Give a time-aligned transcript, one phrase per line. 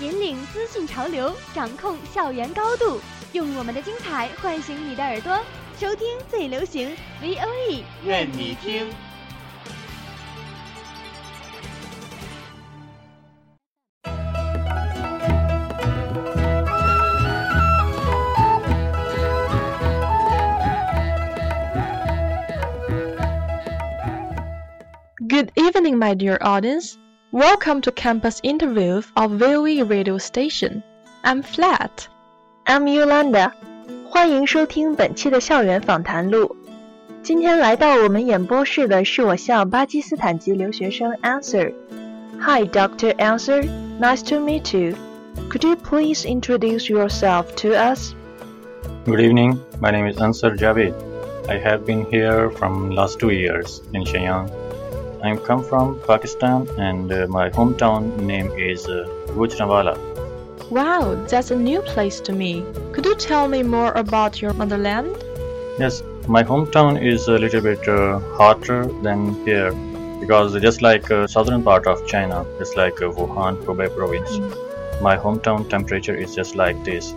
[0.00, 3.00] 引领资讯潮流，掌控校园高度，
[3.32, 5.36] 用我们的精彩唤醒你的耳朵，
[5.76, 8.88] 收听最流行 V O E，愿你听。
[25.28, 26.96] Good evening, my dear audience.
[27.32, 30.82] Welcome to campus Interviews of VOE Radio Station.
[31.22, 32.08] I'm Flat.
[32.66, 33.52] I'm Yolanda.
[34.08, 36.56] 欢迎收听本期的校园访谈录。
[37.22, 41.74] 今天来到我们演播室的是我校巴基斯坦籍留学生 Ansar。
[42.40, 43.14] Hi, Dr.
[43.16, 43.62] Ansar.
[44.00, 44.96] Nice to meet you.
[45.50, 48.14] Could you please introduce yourself to us?
[49.04, 49.58] Good evening.
[49.82, 50.94] My name is Ansar Javid.
[51.46, 54.67] I have been here from last two years in Shenyang.
[55.22, 59.98] I come from Pakistan and uh, my hometown name is uh, Gujranwala.
[60.70, 62.64] Wow, that's a new place to me.
[62.92, 65.16] Could you tell me more about your motherland?
[65.78, 69.72] Yes, my hometown is a little bit uh, hotter than here
[70.20, 74.38] because just like uh, southern part of China, just like uh, Wuhan, Hubei province,
[75.00, 77.12] my hometown temperature is just like this.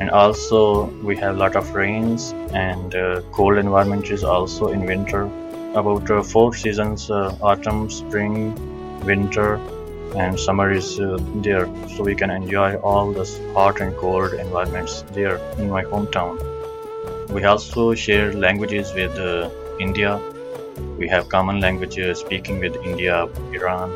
[0.00, 5.30] And also we have lot of rains and uh, cold environment is also in winter.
[5.74, 8.54] About uh, four seasons: uh, autumn, spring,
[9.06, 9.56] winter,
[10.14, 11.66] and summer is uh, there.
[11.96, 16.36] So we can enjoy all the hot and cold environments there in my hometown.
[17.30, 19.48] We also share languages with uh,
[19.80, 20.20] India.
[20.98, 23.90] We have common languages speaking with India, Iran,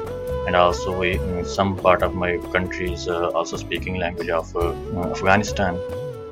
[0.46, 4.56] and also we in some part of my country is uh, also speaking language of
[4.56, 5.78] uh, uh, Afghanistan.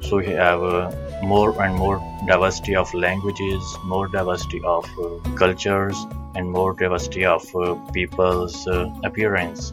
[0.08, 0.90] So we have uh,
[1.22, 5.96] more and more diversity of languages, more diversity of uh, cultures,
[6.34, 9.72] and more diversity of uh, people's uh, appearance.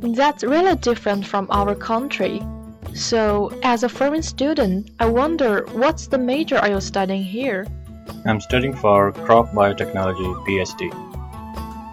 [0.00, 2.42] That's really different from our country.
[2.94, 7.66] So, as a foreign student, I wonder what's the major are you studying here?
[8.24, 10.90] I'm studying for crop biotechnology PhD.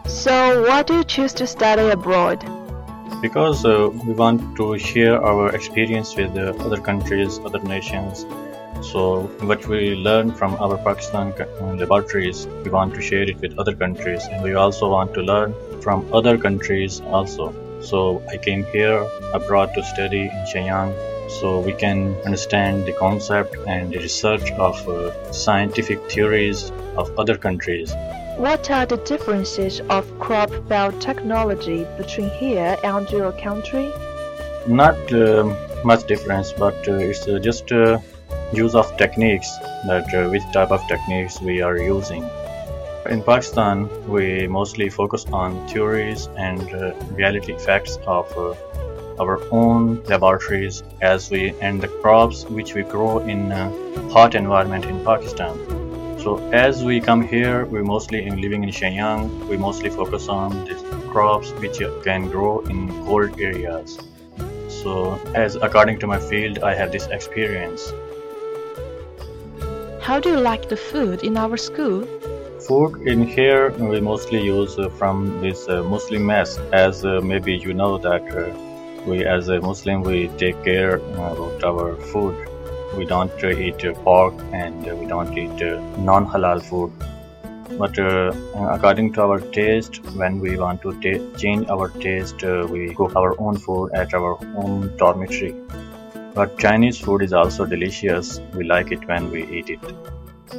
[0.10, 2.44] So, why do you choose to study abroad?
[3.22, 8.26] Because uh, we want to share our experience with uh, other countries, other nations.
[8.82, 13.58] So, what we learn from our Pakistan uh, laboratories, we want to share it with
[13.58, 17.54] other countries, and we also want to learn from other countries also.
[17.82, 20.94] So, I came here abroad to study in Shenyang,
[21.40, 27.38] so we can understand the concept and the research of uh, scientific theories of other
[27.38, 27.94] countries.
[28.38, 33.92] What are the differences of crop biotechnology between here and your country?
[34.68, 38.00] not um much difference but uh, it's uh, just uh,
[38.52, 39.50] use of techniques
[39.86, 42.28] that uh, which type of techniques we are using
[43.10, 48.56] in pakistan we mostly focus on theories and uh, reality facts of uh,
[49.22, 53.72] our own laboratories as we and the crops which we grow in uh,
[54.10, 55.85] hot environment in pakistan
[56.26, 59.26] so as we come here we mostly in living in shenyang.
[59.48, 60.76] We mostly focus on the
[61.12, 64.00] crops which can grow in cold areas.
[64.68, 67.94] So as according to my field i have this experience.
[70.08, 72.08] How do you like the food in our school?
[72.68, 77.54] food in here we mostly use uh, from this uh, muslim mess as uh, maybe
[77.66, 78.46] you know that uh,
[79.10, 82.55] we as a muslim we take care uh, about our food
[82.98, 86.92] we don't uh, eat uh, pork and uh, we don't eat uh, non-halal food
[87.78, 88.32] but uh,
[88.72, 93.16] according to our taste when we want to ta- change our taste uh, we cook
[93.16, 95.54] our own food at our own dormitory
[96.34, 99.96] but chinese food is also delicious we like it when we eat it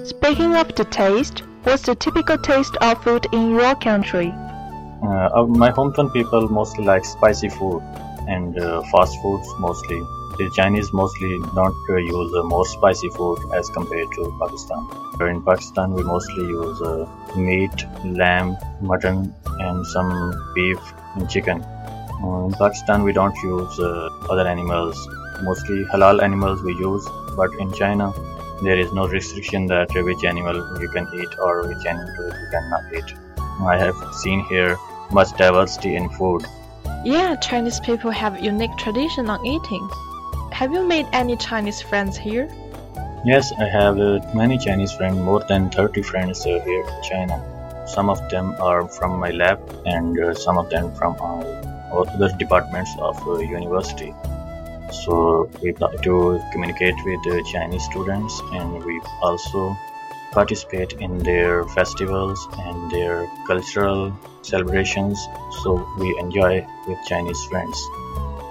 [0.05, 4.32] Speaking of the taste, what's the typical taste of food in your country?
[5.02, 7.82] Uh, uh, my hometown people mostly like spicy food
[8.28, 10.00] and uh, fast foods mostly.
[10.38, 14.87] The Chinese mostly don't uh, use uh, more spicy food as compared to Pakistan.
[15.20, 17.06] In Pakistan, we mostly use uh,
[17.37, 20.12] meat, lamb, mutton, and some
[20.55, 20.78] beef
[21.14, 21.62] and chicken.
[21.62, 25.08] Uh, in Pakistan, we don't use uh, other animals.
[25.43, 27.06] Mostly halal animals we use,
[27.37, 28.12] but in China,
[28.62, 32.93] there is no restriction that which animal you can eat or which animal you cannot
[32.94, 33.14] eat.
[33.61, 34.76] I have seen here
[35.11, 36.44] much diversity in food.
[37.05, 39.88] Yeah, Chinese people have unique tradition on eating.
[40.56, 42.49] Have you made any Chinese friends here?
[43.26, 47.37] Yes, I have uh, many Chinese friends, more than 30 friends uh, here in China.
[47.87, 51.43] Some of them are from my lab and uh, some of them from uh,
[51.93, 54.14] other departments of uh, university.
[54.91, 59.76] So we try to communicate with the Chinese students and we also
[60.32, 64.11] participate in their festivals and their cultural
[64.41, 65.23] celebrations.
[65.62, 67.79] So we enjoy with Chinese friends.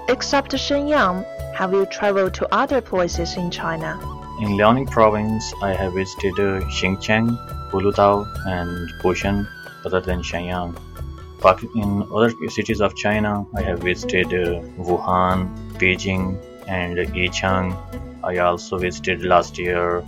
[0.08, 1.26] Except Shenyang,
[1.56, 3.98] have you traveled to other places in China?
[4.42, 7.28] In Liaoning province, I have visited uh, Xinjiang,
[7.70, 9.48] Huludao, and Fushun,
[9.86, 10.76] other than Shenyang.
[11.40, 15.48] But in other cities of China, I have visited uh, Wuhan,
[15.78, 16.36] Beijing,
[16.68, 17.74] and Yichang.
[18.22, 20.04] I also visited last year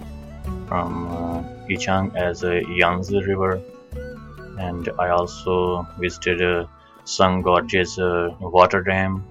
[0.67, 3.63] from uh, Yichang as a Yangtze River,
[4.59, 6.69] and I also visited
[7.05, 9.25] Sun Gorge's water dam.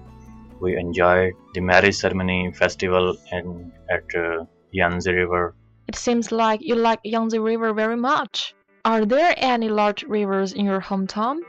[0.60, 5.54] We enjoyed the marriage ceremony festival and at uh, Yangtze River.
[5.86, 8.54] It seems like you like Yangtze River very much.
[8.84, 11.40] Are there any large rivers in your hometown?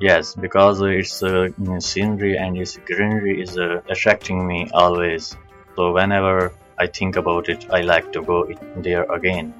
[0.00, 1.48] Yes, because its uh,
[1.78, 5.36] scenery and its greenery is uh, attracting me always.
[5.76, 9.54] So whenever I think about it, I like to go there again.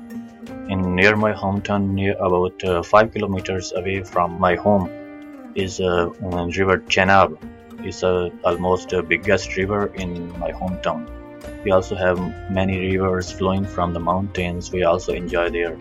[0.69, 4.91] In near my hometown, near about uh, five kilometers away from my home,
[5.55, 6.11] is uh,
[6.59, 7.39] river Chenab.
[7.81, 11.09] It's uh, almost the biggest river in my hometown.
[11.65, 12.19] We also have
[12.51, 14.73] many rivers flowing from the mountains.
[14.73, 15.77] We also enjoy there,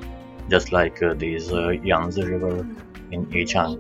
[0.50, 2.68] just like uh, this uh, Yangtze River
[3.12, 3.80] in Yichang.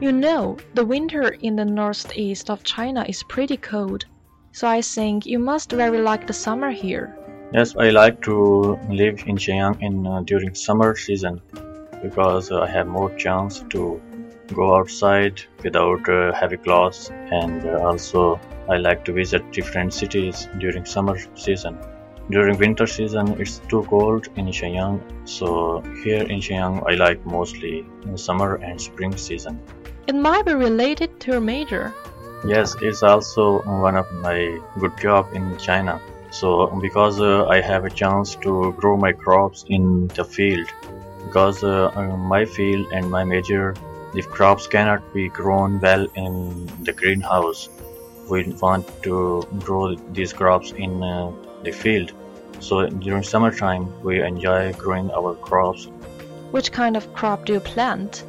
[0.00, 4.04] You know, the winter in the northeast of China is pretty cold,
[4.52, 7.16] so I think you must very like the summer here.
[7.52, 11.40] Yes, I like to live in Shenyang in uh, during summer season
[12.02, 14.00] because uh, I have more chance to
[14.48, 20.48] go outside without uh, heavy clothes and uh, also I like to visit different cities
[20.58, 21.78] during summer season.
[22.30, 27.84] During winter season it's too cold in Shenyang so here in Shenyang I like mostly
[28.04, 29.60] in summer and spring season.
[30.06, 31.94] It might be related to your major.
[32.44, 36.00] Yes, it's also one of my good job in China.
[36.32, 40.66] So because uh, I have a chance to grow my crops in the field,
[41.24, 43.74] because uh, uh, my field and my major,
[44.12, 47.68] the crops cannot be grown well in the greenhouse.
[48.30, 51.32] We want to grow these crops in uh,
[51.64, 52.12] the field.
[52.60, 55.88] So during summertime, we enjoy growing our crops.
[56.52, 58.24] Which kind of crop do you plant?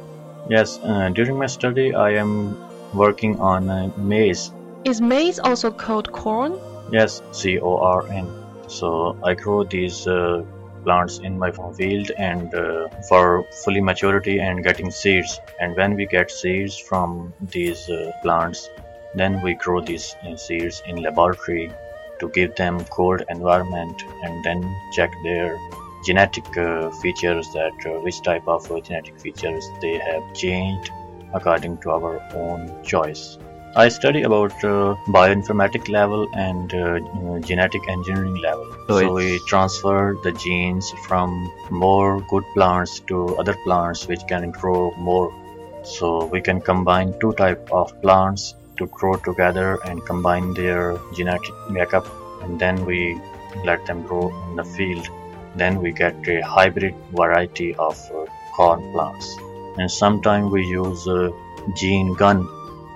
[0.48, 2.56] Yes, uh, during my study, I am
[2.92, 4.52] working on uh, maize.
[4.84, 6.58] Is maize also called corn?
[6.90, 8.26] Yes, C O R N.
[8.66, 10.44] So I grow these uh,
[10.84, 15.40] plants in my field and uh, for fully maturity and getting seeds.
[15.60, 18.68] And when we get seeds from these uh, plants,
[19.14, 21.72] then we grow these uh, seeds in laboratory
[22.20, 24.60] to give them cold environment and then
[24.92, 25.58] check their
[26.04, 30.90] genetic uh, features that uh, which type of genetic features they have changed
[31.32, 33.38] according to our own choice.
[33.76, 38.72] I study about uh, bioinformatic level and uh, genetic engineering level.
[38.86, 44.52] So So, we transfer the genes from more good plants to other plants which can
[44.52, 45.34] grow more.
[45.82, 51.54] So we can combine two type of plants to grow together and combine their genetic
[51.68, 52.06] makeup
[52.42, 53.20] and then we
[53.64, 55.08] let them grow in the field.
[55.56, 59.36] Then we get a hybrid variety of uh, corn plants.
[59.78, 61.32] And sometimes we use a
[61.74, 62.46] gene gun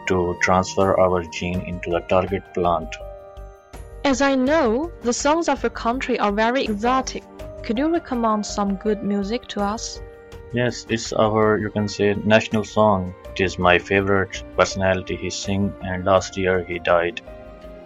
[0.09, 2.95] to transfer our gene into the target plant.
[4.05, 7.25] As I know, the songs of your country are very exotic.
[7.62, 10.00] Could you recommend some good music to us?
[10.53, 13.15] Yes, it's our, you can say, national song.
[13.35, 17.21] It is my favorite personality he sing and last year he died.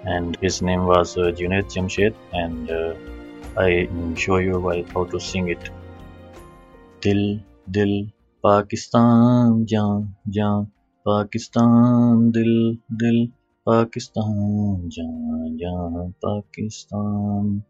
[0.05, 2.95] And his name was uh, Junaid Jamshed and uh,
[3.57, 5.71] I show you well how to sing it.
[7.01, 8.07] Dil, dil,
[8.45, 10.69] Pakistan, jaan, jaan,
[11.05, 13.27] Pakistan, dil, dil,
[13.67, 17.63] Pakistan, jaan, jaan, Pakistan.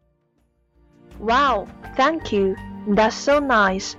[1.19, 2.55] Wow, thank you.
[2.87, 3.97] That's so nice.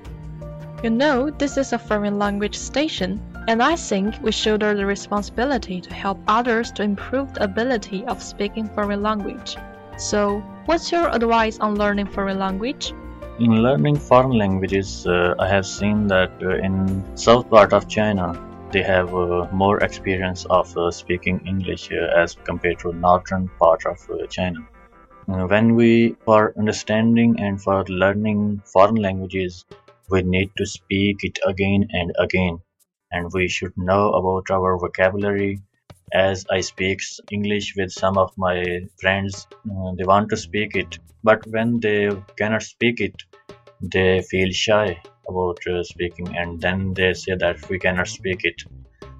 [0.82, 5.80] You know, this is a foreign language station, and I think we shoulder the responsibility
[5.80, 9.56] to help others to improve the ability of speaking foreign language.
[9.96, 12.92] So, what's your advice on learning foreign language?
[13.38, 18.38] In learning foreign languages, uh, I have seen that uh, in south part of China,
[18.74, 23.86] they have uh, more experience of uh, speaking English uh, as compared to northern part
[23.86, 24.66] of China.
[25.26, 29.64] When we, for understanding and for learning foreign languages,
[30.10, 32.58] we need to speak it again and again,
[33.12, 35.60] and we should know about our vocabulary.
[36.12, 36.98] As I speak
[37.30, 38.58] English with some of my
[39.00, 39.46] friends,
[39.96, 43.14] they want to speak it, but when they cannot speak it,
[43.80, 48.62] they feel shy about uh, speaking, and then they say that we cannot speak it.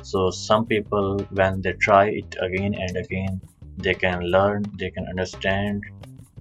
[0.03, 3.41] So some people, when they try it again and again,
[3.79, 5.83] they can learn, they can understand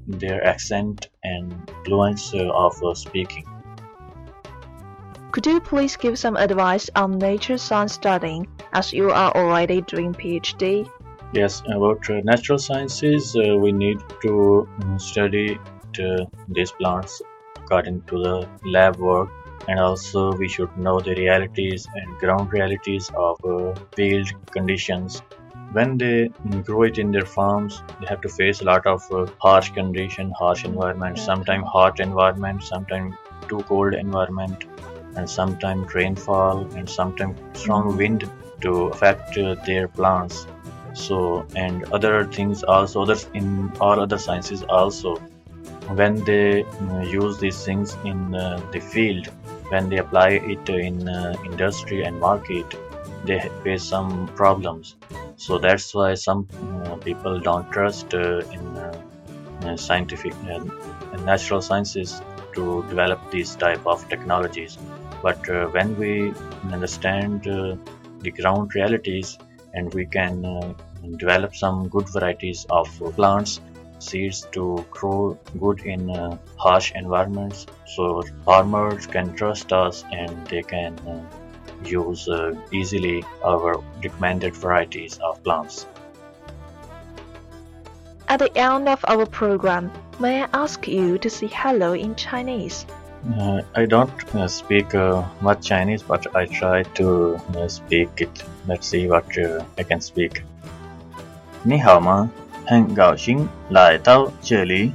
[0.07, 1.51] their accent and
[1.85, 3.45] fluence uh, of uh, speaking.
[5.31, 10.13] Could you please give some advice on nature science studying as you are already doing
[10.13, 10.87] PhD?
[11.33, 15.57] Yes, about uh, natural sciences, uh, we need to um, study
[15.99, 17.21] uh, these plants
[17.55, 19.29] according to the lab work,
[19.67, 25.21] and also we should know the realities and ground realities of uh, field conditions.
[25.71, 26.29] When they
[26.63, 30.31] grow it in their farms, they have to face a lot of uh, harsh condition,
[30.37, 33.15] harsh environment, sometimes hot environment, sometimes
[33.47, 34.65] too cold environment,
[35.15, 38.29] and sometimes rainfall and sometimes strong wind
[38.61, 40.47] to affect uh, their plants.
[40.93, 45.17] So and other things also others in all other sciences also
[45.87, 49.29] when they uh, use these things in uh, the field
[49.73, 52.75] when they apply it in uh, industry and market
[53.25, 54.95] they face some problems.
[55.37, 56.47] So that's why some
[56.85, 62.21] uh, people don't trust uh, in uh, scientific and natural sciences
[62.55, 64.77] to develop these type of technologies.
[65.21, 66.33] But uh, when we
[66.71, 67.75] understand uh,
[68.19, 69.37] the ground realities
[69.73, 70.73] and we can uh,
[71.17, 73.61] develop some good varieties of plants
[73.98, 80.62] seeds to grow good in uh, harsh environments so farmers can trust us and they
[80.62, 81.20] can uh,
[81.84, 85.86] use uh, easily our recommended varieties of plants
[88.30, 92.84] At the end of our program, may I ask you to say hello in Chinese?
[93.40, 98.44] Uh, I don't uh, speak uh, much Chinese, but I try to uh, speak it.
[98.66, 100.42] Let's see what uh, I can speak.
[101.64, 102.30] 你好吗？
[102.65, 104.91] 很高兴来到这里，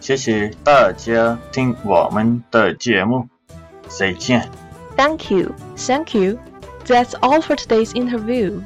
[0.00, 3.28] 谢谢大家听我们的节目，
[3.88, 4.48] 再见。
[4.96, 5.52] Thank you.
[5.76, 6.38] Thank you.
[6.86, 8.60] That's all for today's interview.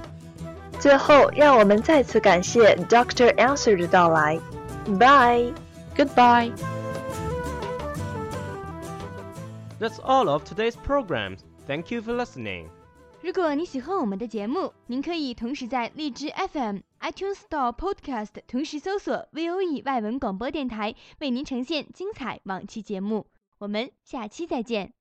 [0.80, 3.34] 最后，让我们再次感谢 Dr.
[3.34, 4.38] Answer 的到来。
[4.86, 5.52] Bye.
[5.96, 6.52] Goodbye.
[9.78, 11.40] That's all of today's programs.
[11.66, 12.66] Thank you for listening.
[13.22, 23.26] 如果你喜欢我们的节目，您可以同时在荔枝 FM、iTunes Store、Podcast 同时搜索 VOE 外文广播电台，为您呈现精彩往期节目。
[23.58, 24.95] 我们下期再见。